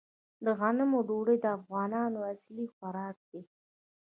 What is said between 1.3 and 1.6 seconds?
د